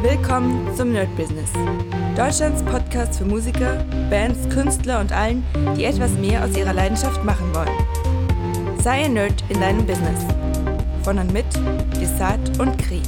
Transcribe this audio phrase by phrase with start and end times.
[0.00, 1.50] Willkommen zum Nerd Business.
[2.16, 5.44] Deutschlands Podcast für Musiker, Bands, Künstler und allen,
[5.76, 7.76] die etwas mehr aus ihrer Leidenschaft machen wollen.
[8.80, 10.20] Sei ein Nerd in deinem Business.
[11.02, 11.46] Von und mit
[12.00, 13.02] Desart und Kri.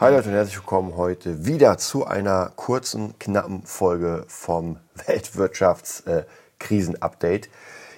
[0.00, 7.48] Hi Leute und herzlich willkommen heute wieder zu einer kurzen, knappen Folge vom Weltwirtschaftskrisen-Update.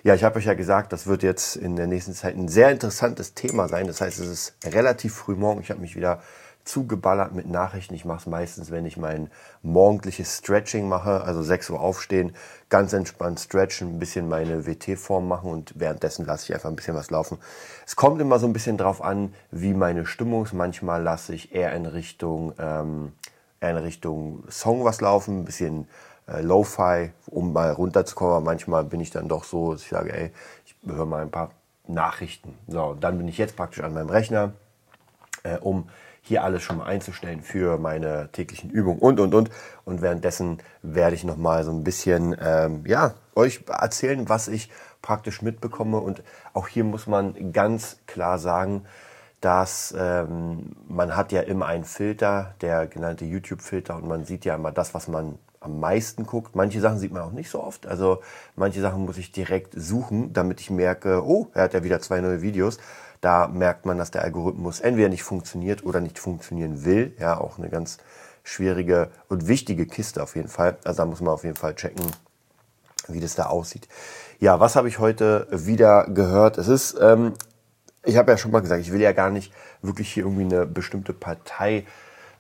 [0.03, 2.71] Ja, ich habe euch ja gesagt, das wird jetzt in der nächsten Zeit ein sehr
[2.71, 3.87] interessantes Thema sein.
[3.87, 5.63] Das heißt, es ist relativ früh morgen.
[5.63, 6.21] Ich habe mich wieder
[6.65, 7.95] zugeballert mit Nachrichten.
[7.95, 9.31] Ich mache es meistens, wenn ich mein
[9.63, 12.35] morgendliches Stretching mache, also 6 Uhr aufstehen,
[12.71, 16.97] ganz entspannt stretchen, ein bisschen meine WT-Form machen und währenddessen lasse ich einfach ein bisschen
[16.97, 17.39] was laufen.
[17.87, 20.55] Es kommt immer so ein bisschen drauf an, wie meine Stimmung ist.
[20.55, 23.13] Manchmal lasse ich eher in Richtung, ähm,
[23.61, 25.87] eher in Richtung Song was laufen, ein bisschen
[26.27, 28.35] äh, Lo-Fi, um mal runterzukommen.
[28.35, 30.33] Aber manchmal bin ich dann doch so, dass ich sage, ey,
[30.65, 31.51] ich höre mal ein paar
[31.87, 32.57] Nachrichten.
[32.67, 34.55] So, dann bin ich jetzt praktisch an meinem Rechner,
[35.43, 35.89] äh, um
[36.27, 39.51] hier alles schon mal einzustellen für meine täglichen Übungen und, und, und.
[39.85, 44.71] Und währenddessen werde ich nochmal so ein bisschen, ähm, ja, euch erzählen, was ich
[45.03, 45.99] praktisch mitbekomme.
[45.99, 46.23] Und
[46.55, 48.87] auch hier muss man ganz klar sagen,
[49.43, 54.55] dass ähm, man hat ja immer einen Filter, der genannte YouTube-Filter, und man sieht ja
[54.55, 56.57] immer das, was man am meisten guckt.
[56.57, 57.87] Manche Sachen sieht man auch nicht so oft.
[57.87, 58.23] Also
[58.57, 62.23] manche Sachen muss ich direkt suchen, damit ich merke, oh, er hat ja wieder zwei
[62.23, 62.79] neue Videos
[63.25, 67.17] da merkt man, dass der Algorithmus entweder nicht funktioniert oder nicht funktionieren will.
[67.19, 67.99] Ja, auch eine ganz
[68.43, 70.77] schwierige und wichtige Kiste auf jeden Fall.
[70.85, 72.05] Also da muss man auf jeden Fall checken,
[73.09, 73.89] wie das da aussieht.
[74.41, 76.59] Ja, was habe ich heute wieder gehört?
[76.59, 77.33] Es ist, ähm,
[78.05, 80.67] ich habe ja schon mal gesagt, ich will ja gar nicht wirklich hier irgendwie eine
[80.67, 81.87] bestimmte Partei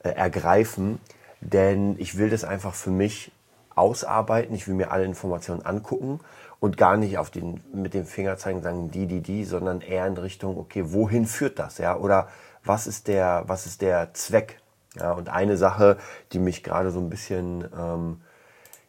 [0.03, 1.01] äh, ergreifen,
[1.41, 3.33] denn ich will das einfach für mich
[3.75, 4.55] ausarbeiten.
[4.55, 6.21] Ich will mir alle Informationen angucken
[6.61, 10.07] und gar nicht auf den, mit dem Finger zeigen, sagen die, die, die, sondern eher
[10.07, 11.97] in Richtung, okay, wohin führt das, ja?
[11.97, 12.29] Oder
[12.65, 14.61] was ist der, was ist der Zweck?
[14.97, 15.99] Ja, und eine Sache,
[16.33, 18.21] die mich gerade so ein bisschen, ähm,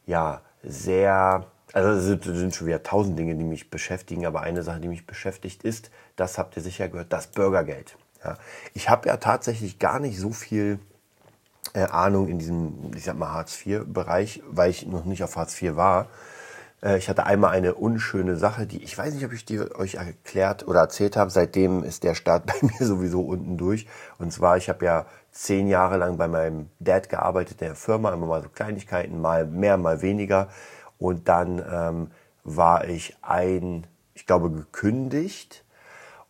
[0.06, 4.64] ja, sehr, also es sind, sind schon wieder tausend Dinge, die mich beschäftigen, aber eine
[4.64, 7.98] Sache, die mich beschäftigt, ist, das habt ihr sicher gehört, das Bürgergeld.
[8.24, 8.38] Ja.
[8.74, 10.80] Ich habe ja tatsächlich gar nicht so viel
[11.76, 15.76] äh, Ahnung in diesem, ich sag mal, Hartz-IV-Bereich, weil ich noch nicht auf Hartz IV
[15.76, 16.08] war.
[16.82, 19.96] Äh, ich hatte einmal eine unschöne Sache, die ich weiß nicht, ob ich die euch
[19.96, 21.30] erklärt oder erzählt habe.
[21.30, 23.88] Seitdem ist der Start bei mir sowieso unten durch.
[24.18, 28.26] Und zwar, ich habe ja zehn Jahre lang bei meinem Dad gearbeitet, der Firma, immer
[28.26, 30.48] mal so Kleinigkeiten, mal mehr, mal weniger.
[30.98, 32.12] Und dann ähm,
[32.46, 35.65] war ich ein, ich glaube, gekündigt.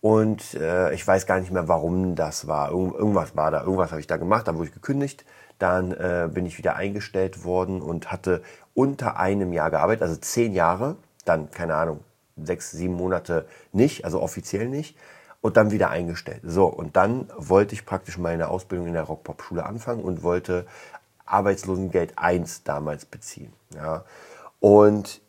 [0.05, 2.69] Und äh, ich weiß gar nicht mehr, warum das war.
[2.69, 5.25] Irgend, irgendwas war da, irgendwas habe ich da gemacht, da wurde ich gekündigt.
[5.57, 8.43] Dann äh, bin ich wieder eingestellt worden und hatte
[8.75, 12.01] unter einem Jahr gearbeitet, also zehn Jahre, dann, keine Ahnung,
[12.37, 14.95] sechs, sieben Monate nicht, also offiziell nicht,
[15.41, 16.41] und dann wieder eingestellt.
[16.43, 20.67] So, und dann wollte ich praktisch meine Ausbildung in der Rockpop-Schule anfangen und wollte
[21.25, 23.53] Arbeitslosengeld 1 damals beziehen.
[23.73, 24.03] Ja.
[24.59, 25.21] Und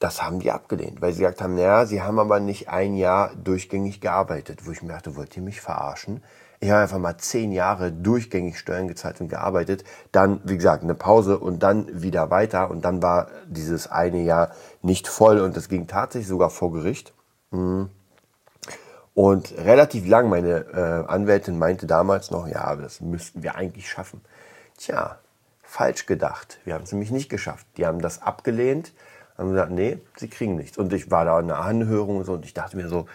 [0.00, 3.32] das haben die abgelehnt, weil sie gesagt haben, naja, sie haben aber nicht ein Jahr
[3.36, 6.22] durchgängig gearbeitet, wo ich mir dachte, wollt ihr mich verarschen?
[6.58, 9.84] Ich habe einfach mal zehn Jahre durchgängig Steuern gezahlt und gearbeitet.
[10.12, 12.70] Dann, wie gesagt, eine Pause und dann wieder weiter.
[12.70, 14.50] Und dann war dieses eine Jahr
[14.82, 17.14] nicht voll und es ging tatsächlich sogar vor Gericht.
[17.50, 17.88] Mhm.
[19.14, 24.20] Und relativ lang, meine äh, Anwältin meinte damals noch, ja, das müssten wir eigentlich schaffen.
[24.76, 25.18] Tja,
[25.62, 26.58] falsch gedacht.
[26.64, 27.66] Wir haben es nämlich nicht geschafft.
[27.78, 28.92] Die haben das abgelehnt,
[29.40, 30.78] haben gesagt, nee, sie kriegen nichts.
[30.78, 33.06] Und ich war da in einer Anhörung und so und ich dachte mir so,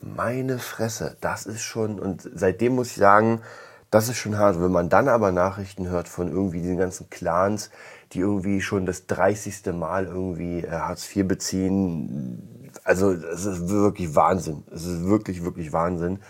[0.00, 3.42] meine Fresse, das ist schon, und seitdem muss ich sagen,
[3.90, 4.60] das ist schon hart.
[4.60, 7.70] Wenn man dann aber Nachrichten hört von irgendwie diesen ganzen Clans,
[8.12, 9.72] die irgendwie schon das 30.
[9.74, 14.64] Mal irgendwie äh, Hartz IV beziehen, also es ist wirklich Wahnsinn.
[14.72, 16.20] Es ist wirklich, wirklich Wahnsinn,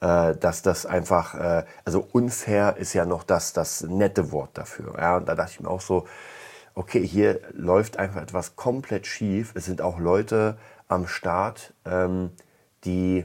[0.00, 4.94] äh, dass das einfach, äh, also unfair ist ja noch das, das nette Wort dafür.
[4.98, 6.06] Ja, und da dachte ich mir auch so,
[6.74, 9.52] okay, hier läuft einfach etwas komplett schief.
[9.54, 10.58] Es sind auch Leute
[10.88, 12.30] am Start, ähm,
[12.84, 13.24] die,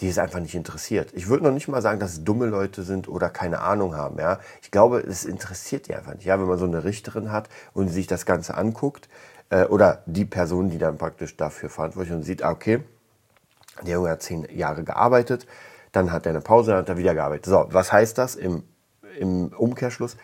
[0.00, 1.12] die es einfach nicht interessiert.
[1.14, 4.18] Ich würde noch nicht mal sagen, dass es dumme Leute sind oder keine Ahnung haben.
[4.18, 4.38] Ja?
[4.62, 6.24] Ich glaube, es interessiert die einfach nicht.
[6.24, 6.38] Ja?
[6.38, 9.08] Wenn man so eine Richterin hat und sich das Ganze anguckt,
[9.50, 12.82] äh, oder die Person, die dann praktisch dafür verantwortlich ist und sieht, ah, okay,
[13.82, 15.46] der Junge hat zehn Jahre gearbeitet,
[15.92, 17.46] dann hat er eine Pause, dann hat er wieder gearbeitet.
[17.46, 18.62] So, was heißt das im,
[19.18, 20.16] im Umkehrschluss?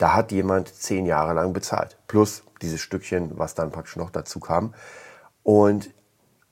[0.00, 1.98] Da hat jemand zehn Jahre lang bezahlt.
[2.06, 4.72] Plus dieses Stückchen, was dann praktisch noch dazu kam.
[5.42, 5.90] Und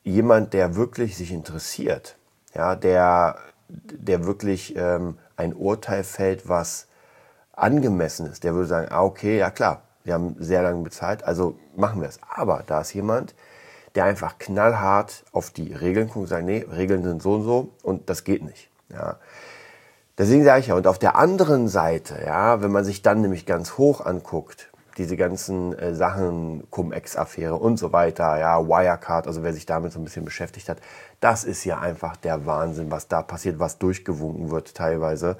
[0.03, 2.19] jemand, der wirklich sich interessiert,
[2.55, 6.89] ja, der, der wirklich ähm, ein Urteil fällt, was
[7.53, 11.59] angemessen ist, der würde sagen, ah, okay, ja klar, wir haben sehr lange bezahlt, also
[11.75, 12.21] machen wir es.
[12.29, 13.35] Aber da ist jemand,
[13.95, 17.73] der einfach knallhart auf die Regeln guckt und sagt, nee, Regeln sind so und so
[17.83, 18.69] und das geht nicht.
[18.91, 19.17] Ja.
[20.19, 23.47] Deswegen sage ich ja, und auf der anderen Seite, ja, wenn man sich dann nämlich
[23.47, 29.53] ganz hoch anguckt, diese ganzen äh, Sachen, Cum-Ex-Affäre und so weiter, ja, Wirecard, also wer
[29.53, 30.79] sich damit so ein bisschen beschäftigt hat,
[31.21, 35.37] das ist ja einfach der Wahnsinn, was da passiert, was durchgewunken wird teilweise.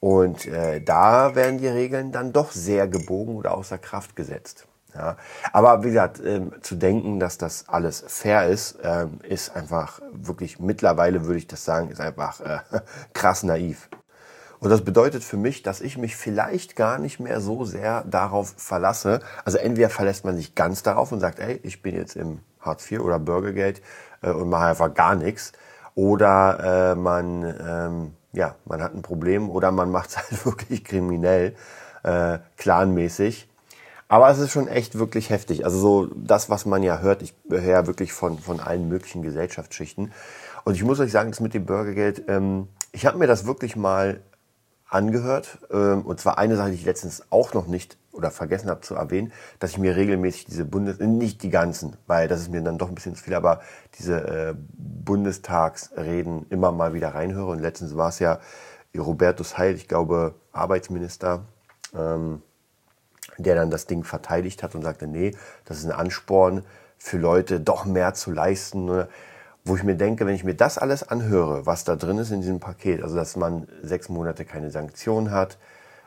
[0.00, 4.66] Und äh, da werden die Regeln dann doch sehr gebogen oder außer Kraft gesetzt.
[4.92, 5.16] Ja.
[5.52, 10.58] Aber wie gesagt, ähm, zu denken, dass das alles fair ist, ähm, ist einfach wirklich
[10.58, 12.58] mittlerweile, würde ich das sagen, ist einfach äh,
[13.12, 13.88] krass naiv.
[14.58, 18.54] Und das bedeutet für mich, dass ich mich vielleicht gar nicht mehr so sehr darauf
[18.56, 19.20] verlasse.
[19.44, 22.90] Also entweder verlässt man sich ganz darauf und sagt, ey, ich bin jetzt im Hartz
[22.90, 23.82] IV oder Bürgergeld
[24.22, 25.52] äh, und mache einfach gar nichts.
[25.94, 30.84] Oder äh, man, ähm, ja, man hat ein Problem oder man macht es halt wirklich
[30.84, 31.54] kriminell,
[32.02, 33.48] äh, clanmäßig.
[34.08, 35.64] Aber es ist schon echt wirklich heftig.
[35.64, 39.22] Also so das, was man ja hört, ich höre ja wirklich von, von allen möglichen
[39.22, 40.12] Gesellschaftsschichten.
[40.64, 43.74] Und ich muss euch sagen, das mit dem Bürgergeld, ähm, ich habe mir das wirklich
[43.74, 44.20] mal
[44.88, 45.58] angehört.
[45.70, 48.94] Ähm, und zwar eine Sache, die ich letztens auch noch nicht oder vergessen habe zu
[48.94, 52.78] erwähnen, dass ich mir regelmäßig diese Bundes, nicht die ganzen, weil das ist mir dann
[52.78, 53.60] doch ein bisschen zu viel, aber
[53.98, 57.50] diese äh, Bundestagsreden immer mal wieder reinhöre.
[57.50, 58.40] Und letztens war es ja
[58.96, 61.44] Robertus Heil, ich glaube Arbeitsminister,
[61.94, 62.42] ähm,
[63.38, 65.34] der dann das Ding verteidigt hat und sagte, nee,
[65.66, 66.64] das ist ein Ansporn
[66.96, 69.06] für Leute, doch mehr zu leisten.
[69.68, 72.40] Wo ich mir denke, wenn ich mir das alles anhöre, was da drin ist in
[72.40, 75.58] diesem Paket, also dass man sechs Monate keine Sanktionen hat,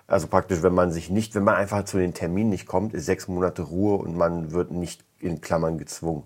[0.08, 3.06] also praktisch, wenn man sich nicht, wenn man einfach zu den Terminen nicht kommt, ist
[3.06, 6.24] sechs Monate Ruhe und man wird nicht in Klammern gezwungen.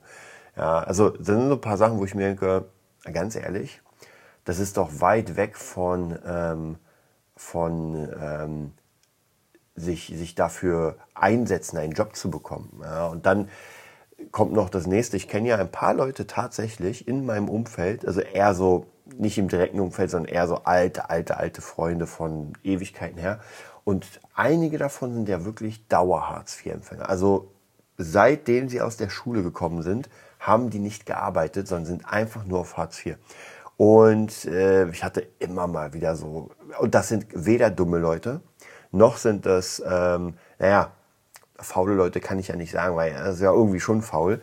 [0.55, 2.65] Ja, also das sind so ein paar Sachen, wo ich mir denke,
[3.11, 3.81] ganz ehrlich,
[4.45, 6.77] das ist doch weit weg von, ähm,
[7.35, 8.71] von ähm,
[9.75, 12.79] sich, sich dafür einsetzen, einen Job zu bekommen.
[12.83, 13.49] Ja, und dann
[14.31, 15.17] kommt noch das nächste.
[15.17, 18.85] Ich kenne ja ein paar Leute tatsächlich in meinem Umfeld, also eher so,
[19.17, 23.39] nicht im direkten Umfeld, sondern eher so alte, alte, alte Freunde von Ewigkeiten her.
[23.83, 27.09] Und einige davon sind ja wirklich Dauer-Hartz-IV-Empfänger.
[27.09, 27.51] Also
[27.97, 30.09] seitdem sie aus der Schule gekommen sind,
[30.39, 33.17] haben die nicht gearbeitet, sondern sind einfach nur auf Hartz IV.
[33.77, 38.41] Und äh, ich hatte immer mal wieder so, und das sind weder dumme Leute,
[38.91, 40.91] noch sind das, ähm, naja,
[41.59, 44.41] faule Leute kann ich ja nicht sagen, weil das ist ja irgendwie schon faul.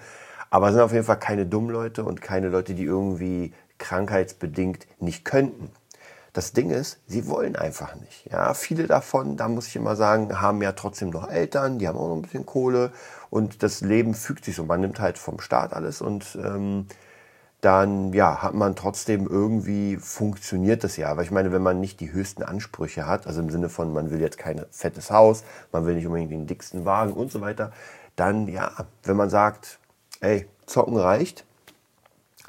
[0.51, 4.87] Aber es sind auf jeden Fall keine dummen Leute und keine Leute, die irgendwie krankheitsbedingt
[5.01, 5.71] nicht könnten.
[6.33, 8.31] Das Ding ist, sie wollen einfach nicht.
[8.31, 11.99] Ja, viele davon, da muss ich immer sagen, haben ja trotzdem noch Eltern, die haben
[11.99, 12.93] auch noch ein bisschen Kohle
[13.31, 14.65] und das Leben fügt sich so.
[14.65, 16.87] Man nimmt halt vom Staat alles und ähm,
[17.61, 21.09] dann ja, hat man trotzdem irgendwie funktioniert das ja.
[21.09, 24.11] Aber ich meine, wenn man nicht die höchsten Ansprüche hat, also im Sinne von, man
[24.11, 27.73] will jetzt kein fettes Haus, man will nicht unbedingt den dicksten Wagen und so weiter,
[28.17, 28.73] dann ja,
[29.03, 29.79] wenn man sagt,
[30.21, 31.45] ey, zocken reicht,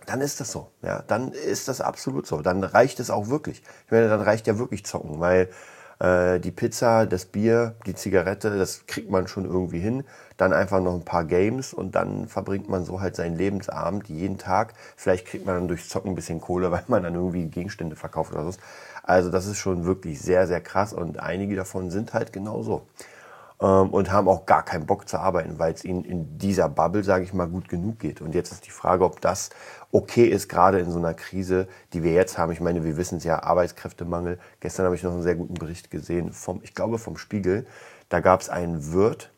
[0.06, 0.72] dann ist das so.
[0.81, 2.42] Ja, dann ist das absolut so.
[2.42, 3.62] Dann reicht es auch wirklich.
[3.86, 5.50] Ich meine, dann reicht ja wirklich zocken, weil
[6.00, 10.04] äh, die Pizza, das Bier, die Zigarette, das kriegt man schon irgendwie hin.
[10.42, 14.40] Dann einfach noch ein paar Games und dann verbringt man so halt seinen Lebensabend jeden
[14.40, 14.74] Tag.
[14.96, 18.34] Vielleicht kriegt man dann durch Zocken ein bisschen Kohle, weil man dann irgendwie Gegenstände verkauft
[18.34, 18.58] oder so.
[19.04, 22.88] Also das ist schon wirklich sehr, sehr krass und einige davon sind halt genauso
[23.62, 27.04] ähm, und haben auch gar keinen Bock zu arbeiten, weil es ihnen in dieser Bubble,
[27.04, 28.20] sage ich mal, gut genug geht.
[28.20, 29.52] Und jetzt ist die Frage, ob das
[29.92, 32.52] okay ist, gerade in so einer Krise, die wir jetzt haben.
[32.52, 34.40] Ich meine, wir wissen es ja, Arbeitskräftemangel.
[34.60, 37.68] Gestern habe ich noch einen sehr guten Bericht gesehen, vom, ich glaube vom Spiegel.
[38.10, 39.30] Da gab es einen Wirt,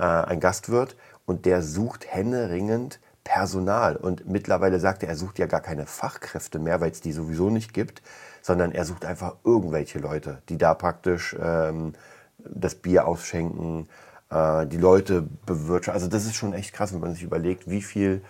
[0.00, 3.94] äh, einen Gastwirt, und der sucht händeringend Personal.
[3.94, 7.50] Und mittlerweile sagt er, er sucht ja gar keine Fachkräfte mehr, weil es die sowieso
[7.50, 8.02] nicht gibt,
[8.42, 11.92] sondern er sucht einfach irgendwelche Leute, die da praktisch ähm,
[12.38, 13.88] das Bier ausschenken,
[14.30, 16.02] äh, die Leute bewirtschaften.
[16.02, 18.22] Also das ist schon echt krass, wenn man sich überlegt, wie viel.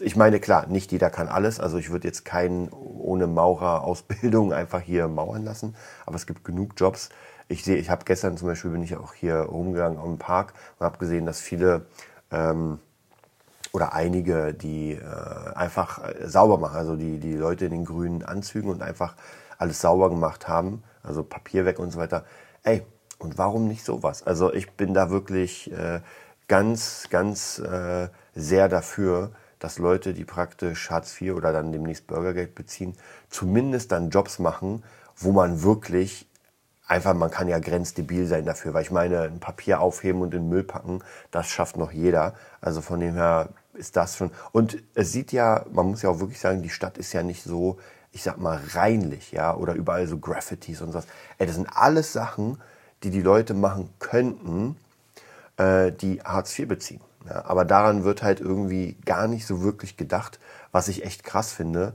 [0.00, 1.60] Ich meine, klar, nicht jeder kann alles.
[1.60, 5.74] Also ich würde jetzt keinen ohne Maurerausbildung einfach hier mauern lassen.
[6.06, 7.10] Aber es gibt genug Jobs.
[7.48, 10.84] Ich sehe, ich habe gestern zum Beispiel bin ich auch hier rumgegangen im Park und
[10.84, 11.86] habe gesehen, dass viele
[12.30, 12.78] ähm,
[13.72, 18.22] oder einige, die äh, einfach äh, sauber machen, also die, die Leute in den grünen
[18.22, 19.14] Anzügen und einfach
[19.56, 22.24] alles sauber gemacht haben, also Papier weg und so weiter.
[22.62, 22.82] Ey,
[23.18, 24.22] und warum nicht sowas?
[24.26, 26.00] Also ich bin da wirklich äh,
[26.48, 32.54] ganz, ganz äh, sehr dafür, dass Leute, die praktisch Hartz IV oder dann demnächst Bürgergeld
[32.54, 32.94] beziehen,
[33.28, 34.84] zumindest dann Jobs machen,
[35.16, 36.27] wo man wirklich
[36.88, 40.48] einfach, man kann ja grenzdebil sein dafür, weil ich meine, ein Papier aufheben und in
[40.48, 42.34] Müll packen, das schafft noch jeder.
[42.60, 44.30] Also von dem her ist das schon.
[44.52, 47.44] Und es sieht ja, man muss ja auch wirklich sagen, die Stadt ist ja nicht
[47.44, 47.78] so,
[48.10, 51.06] ich sag mal, reinlich, ja, oder überall so Graffitis und sowas.
[51.36, 52.60] Ey, das sind alles Sachen,
[53.02, 54.76] die die Leute machen könnten,
[55.58, 57.00] äh, die Hartz IV beziehen.
[57.28, 60.40] Ja, aber daran wird halt irgendwie gar nicht so wirklich gedacht,
[60.72, 61.94] was ich echt krass finde.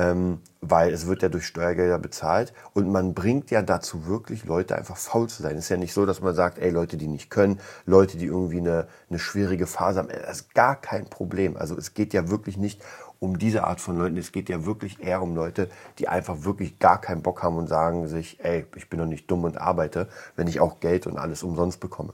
[0.00, 4.44] Äh, ähm, weil es wird ja durch Steuergelder bezahlt und man bringt ja dazu wirklich
[4.44, 5.56] Leute einfach faul zu sein.
[5.56, 8.26] Es ist ja nicht so, dass man sagt, ey, Leute, die nicht können, Leute, die
[8.26, 11.56] irgendwie eine, eine schwierige Phase haben, das ist gar kein Problem.
[11.56, 12.82] Also es geht ja wirklich nicht
[13.20, 16.78] um diese Art von Leuten, es geht ja wirklich eher um Leute, die einfach wirklich
[16.78, 20.08] gar keinen Bock haben und sagen sich, ey, ich bin doch nicht dumm und arbeite,
[20.36, 22.12] wenn ich auch Geld und alles umsonst bekomme.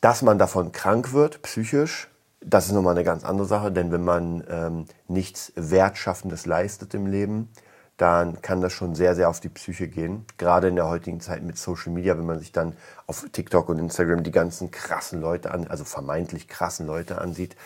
[0.00, 2.08] Dass man davon krank wird, psychisch,
[2.40, 7.06] das ist nochmal eine ganz andere Sache, denn wenn man ähm, nichts Wertschaffendes leistet im
[7.06, 7.50] Leben,
[7.96, 10.24] dann kann das schon sehr, sehr auf die Psyche gehen.
[10.38, 12.74] Gerade in der heutigen Zeit mit Social Media, wenn man sich dann
[13.08, 17.56] auf TikTok und Instagram die ganzen krassen Leute an, also vermeintlich krassen Leute ansieht,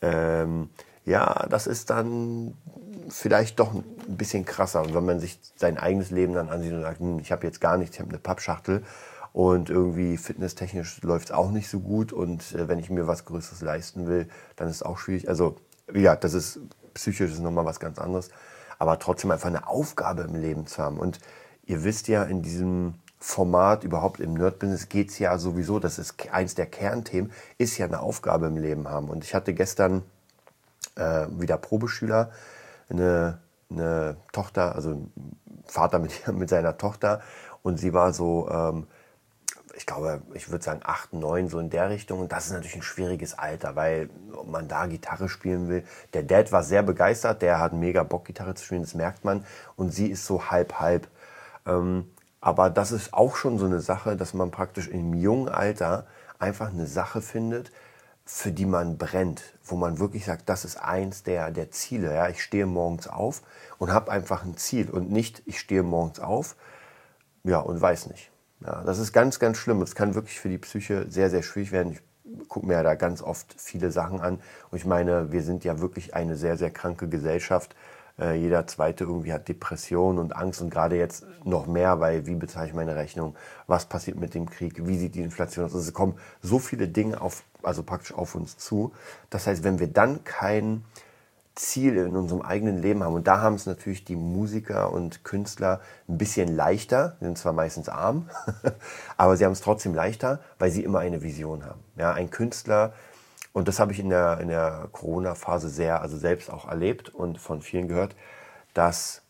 [0.00, 0.70] ähm,
[1.04, 2.54] ja, das ist dann
[3.08, 3.84] vielleicht doch ein
[4.16, 4.82] bisschen krasser.
[4.82, 7.60] Und wenn man sich sein eigenes Leben dann ansieht und sagt, hm, ich habe jetzt
[7.60, 8.84] gar nichts, ich habe eine Pappschachtel
[9.32, 12.12] und irgendwie fitnesstechnisch läuft es auch nicht so gut.
[12.12, 15.28] Und äh, wenn ich mir was Größeres leisten will, dann ist es auch schwierig.
[15.28, 15.56] Also,
[15.86, 16.60] gesagt, das ist
[16.94, 18.30] psychisch ist nochmal was ganz anderes.
[18.78, 20.98] Aber trotzdem einfach eine Aufgabe im Leben zu haben.
[20.98, 21.20] Und
[21.64, 26.14] ihr wisst ja, in diesem Format, überhaupt im Nerd-Business geht es ja sowieso, das ist
[26.32, 29.08] eins der Kernthemen, ist ja eine Aufgabe im Leben haben.
[29.08, 30.02] Und ich hatte gestern
[30.96, 32.30] äh, wieder Probeschüler,
[32.88, 33.38] eine,
[33.70, 35.06] eine Tochter, also
[35.66, 37.20] Vater mit, mit seiner Tochter.
[37.62, 38.86] Und sie war so, ähm,
[39.74, 42.20] ich glaube, ich würde sagen 8, 9, so in der Richtung.
[42.20, 44.10] Und das ist natürlich ein schwieriges Alter, weil
[44.46, 45.84] man da Gitarre spielen will.
[46.12, 49.44] Der Dad war sehr begeistert, der hat mega Bock, Gitarre zu spielen, das merkt man.
[49.76, 51.08] Und sie ist so halb, halb.
[51.66, 52.10] Ähm,
[52.40, 56.06] aber das ist auch schon so eine Sache, dass man praktisch im jungen Alter
[56.38, 57.70] einfach eine Sache findet,
[58.24, 62.14] für die man brennt, wo man wirklich sagt, das ist eins der, der Ziele.
[62.14, 62.28] Ja?
[62.28, 63.42] Ich stehe morgens auf
[63.78, 66.56] und habe einfach ein Ziel und nicht, ich stehe morgens auf
[67.42, 68.29] ja, und weiß nicht.
[68.64, 69.80] Ja, das ist ganz, ganz schlimm.
[69.82, 71.92] Es kann wirklich für die Psyche sehr, sehr schwierig werden.
[71.92, 74.40] Ich gucke mir ja da ganz oft viele Sachen an.
[74.70, 77.74] Und ich meine, wir sind ja wirklich eine sehr, sehr kranke Gesellschaft.
[78.18, 82.34] Äh, jeder Zweite irgendwie hat Depression und Angst und gerade jetzt noch mehr, weil wie
[82.34, 83.34] bezahle ich meine Rechnung?
[83.66, 84.86] Was passiert mit dem Krieg?
[84.86, 85.74] Wie sieht die Inflation aus?
[85.74, 88.92] Also es kommen so viele Dinge auf, also praktisch auf uns zu.
[89.30, 90.84] Das heißt, wenn wir dann kein
[91.54, 93.14] Ziel in unserem eigenen Leben haben.
[93.14, 97.88] Und da haben es natürlich die Musiker und Künstler ein bisschen leichter, sind zwar meistens
[97.88, 98.30] arm,
[99.16, 101.80] aber sie haben es trotzdem leichter, weil sie immer eine Vision haben.
[101.96, 102.92] Ja, ein Künstler,
[103.52, 107.38] und das habe ich in der, in der Corona-Phase sehr, also selbst auch erlebt und
[107.38, 108.14] von vielen gehört,
[108.74, 109.22] dass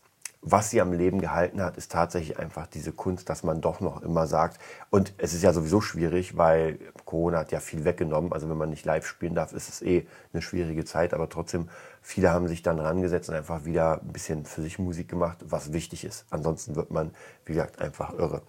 [0.43, 4.01] was sie am Leben gehalten hat, ist tatsächlich einfach diese Kunst, dass man doch noch
[4.01, 4.59] immer sagt.
[4.89, 8.33] Und es ist ja sowieso schwierig, weil Corona hat ja viel weggenommen.
[8.33, 11.13] Also wenn man nicht live spielen darf, ist es eh eine schwierige Zeit.
[11.13, 11.69] Aber trotzdem,
[12.01, 15.73] viele haben sich dann rangesetzt und einfach wieder ein bisschen für sich Musik gemacht, was
[15.73, 16.25] wichtig ist.
[16.31, 17.11] Ansonsten wird man,
[17.45, 18.41] wie gesagt, einfach irre.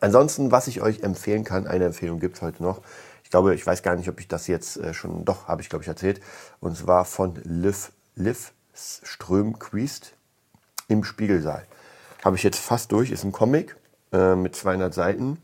[0.00, 2.80] Ansonsten, was ich euch empfehlen kann, eine Empfehlung gibt es heute noch.
[3.24, 5.68] Ich glaube, ich weiß gar nicht, ob ich das jetzt äh, schon, doch, habe ich
[5.68, 6.22] glaube ich erzählt.
[6.60, 10.14] Und zwar von Liv, Liv Strömquist
[10.88, 11.64] im Spiegelsaal.
[12.24, 13.76] Habe ich jetzt fast durch, ist ein Comic
[14.12, 15.38] äh, mit 200 Seiten.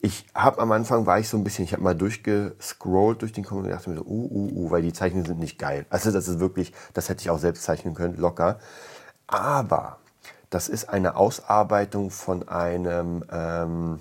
[0.00, 3.44] Ich habe am Anfang war ich so ein bisschen, ich habe mal durchgescrollt durch den
[3.44, 5.86] Comic und dachte mir so, uh, uh, uh, weil die Zeichnungen sind nicht geil.
[5.90, 8.58] Also das ist wirklich, das hätte ich auch selbst zeichnen können, locker.
[9.26, 9.98] Aber
[10.50, 14.00] das ist eine Ausarbeitung von einem ähm,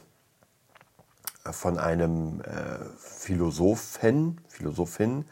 [1.51, 5.25] von einem äh, Philosophen, Philosophin,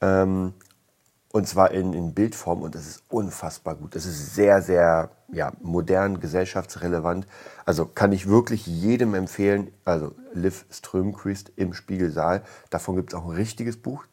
[0.00, 0.54] ähm,
[1.32, 3.96] und zwar in, in Bildform und es ist unfassbar gut.
[3.96, 7.26] Es ist sehr, sehr ja, modern, gesellschaftsrelevant.
[7.64, 9.72] Also kann ich wirklich jedem empfehlen.
[9.86, 12.42] Also Liv Strömquist im Spiegelsaal.
[12.68, 14.04] Davon gibt es auch ein richtiges Buch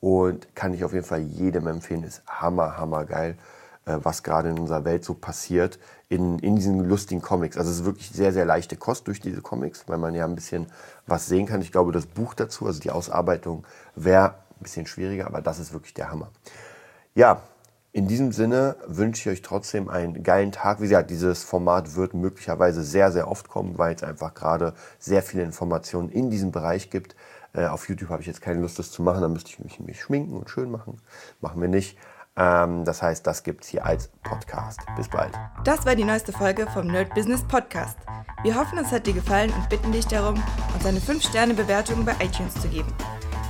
[0.00, 2.02] und kann ich auf jeden Fall jedem empfehlen.
[2.02, 3.36] Ist hammer, hammer geil,
[3.84, 7.56] äh, was gerade in unserer Welt so passiert in, in diesen lustigen Comics.
[7.56, 10.34] Also es ist wirklich sehr, sehr leichte Kost durch diese Comics, weil man ja ein
[10.34, 10.66] bisschen
[11.06, 11.62] was sehen kann.
[11.62, 15.72] Ich glaube, das Buch dazu, also die Ausarbeitung, wäre ein bisschen schwieriger, aber das ist
[15.72, 16.30] wirklich der Hammer.
[17.14, 17.42] Ja,
[17.92, 20.80] in diesem Sinne wünsche ich euch trotzdem einen geilen Tag.
[20.80, 25.22] Wie gesagt, dieses Format wird möglicherweise sehr, sehr oft kommen, weil es einfach gerade sehr
[25.22, 27.16] viele Informationen in diesem Bereich gibt.
[27.54, 29.22] Äh, auf YouTube habe ich jetzt keine Lust, das zu machen.
[29.22, 31.00] Da müsste ich mich, mich schminken und schön machen.
[31.40, 31.96] Machen wir nicht.
[32.36, 34.80] Ähm, das heißt, das gibt es hier als Podcast.
[34.94, 35.32] Bis bald.
[35.64, 37.96] Das war die neueste Folge vom Nerd Business Podcast.
[38.42, 40.34] Wir hoffen, es hat dir gefallen und bitten dich darum,
[40.74, 42.92] uns eine 5-Sterne-Bewertung bei iTunes zu geben.